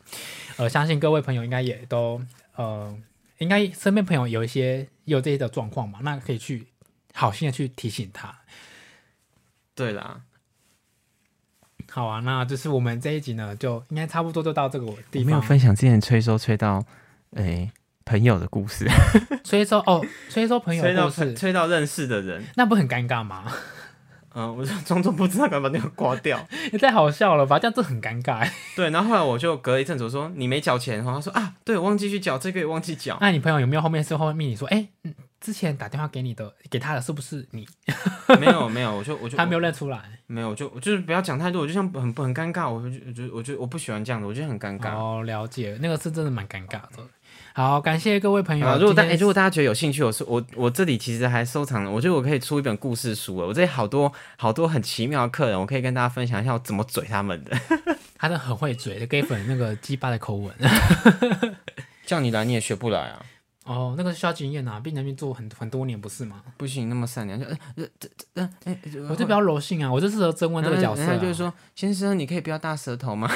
[0.56, 2.20] 呃，相信各位朋友应该也都
[2.56, 2.92] 呃，
[3.38, 6.66] 应该身边朋友有一些有这些的状况嘛，那可以去
[7.14, 8.34] 好心的去提醒他。
[9.74, 10.22] 对啦。
[11.90, 15.26] 好啊，那就是我们这一集呢，就应该差不多就到这个地方。
[15.26, 16.84] 没有分享之前催收催到
[17.36, 17.70] 诶
[18.04, 18.86] 朋友的故事，
[19.44, 23.44] 催收哦，催收朋友故事，催到认识的人，那不很尴尬吗？
[24.34, 26.38] 嗯，我就装作不知道，赶把那个刮掉。
[26.70, 27.58] 也太好笑了吧？
[27.58, 28.48] 这样子很尴尬。
[28.76, 33.18] 对，然后后来我就隔了一阵子，我说你没缴钱，然后他说啊，对，忘记去缴，这个也忘记缴。
[33.20, 34.86] 那你朋友有没有后面是后面你说，哎，
[35.40, 37.66] 之前打电话给你的，给他的是不是你？
[38.38, 40.00] 没有没有，我就我就他没有认出来。
[40.26, 44.94] 没有，我就我就是不要讲太多，我就像很很尴尬，我就我就我就我不喜欢这样的，我觉得很尴尬。
[44.94, 47.02] 哦，了解，那个是真的蛮尴尬的。
[47.58, 48.64] 好，感谢各位朋友。
[48.64, 53.48] 啊，如果大如果大家觉得有兴趣，我是我我这里其实还收藏了，我觉得我可以出一本故事书了。
[53.48, 57.58] 我这里好多好多很奇妙的客人，我可以跟大家分享一下我怎么嘴他们的。
[58.16, 60.54] 他真的很会嘴，给粉那个鸡巴的口吻。
[62.06, 63.20] 叫你来你也学不来啊，
[63.64, 66.40] 哦，那个需要经验啊，毕竟那边做很很多年，不是吗？
[66.56, 68.78] 不行那么善良，就呃呃这这呃哎，
[69.10, 71.16] 我就比较柔性啊，我就适合征问这个角色、啊。
[71.16, 73.28] 就是说，先生你可以不要大舌头吗？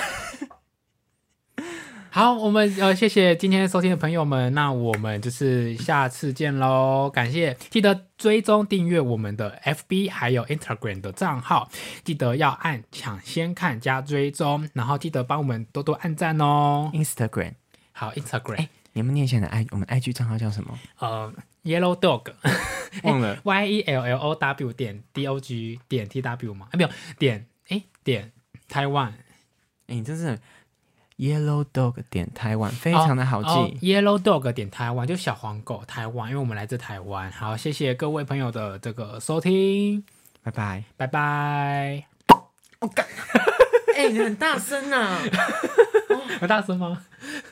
[2.14, 7.08] 好，我们呃谢谢今天收听的朋友们，那我们就是下次见喽。
[7.08, 11.70] 感谢，记得追踪订阅我们的 FB 还有 Instagram 的账号，
[12.04, 16.90] 记得要按抢先看加追踪，然后记得帮我们多多按赞哦。
[16.92, 17.54] Instagram，
[17.92, 20.78] 好，Instagram，、哎你们念一下你的 i 我们 IG 账号叫什么？
[20.98, 21.32] 呃
[21.64, 22.30] ，Yellow Dog
[23.04, 23.38] 忘了。
[23.42, 26.68] Y E L L O W 点 D O G 点 T W 吗？
[26.72, 28.30] 啊，没有点哎点
[28.68, 29.14] 台湾，
[29.86, 30.38] 哎、你真是
[31.18, 33.48] Yellow Dog 点台湾，非常的好记。
[33.48, 37.30] 哦 Yellow Dog 点台湾就小黄狗台湾，因为我们来自台湾。
[37.32, 40.02] 好，谢谢各位朋友的这个收听，
[40.42, 40.84] 拜拜。
[40.96, 42.06] 拜拜。
[43.94, 45.20] 哎、你很大声啊！
[46.40, 47.04] 很大声吗？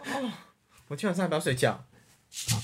[0.07, 0.33] 哦
[0.89, 1.85] 我今晚上要不要睡觉？
[2.51, 2.59] 好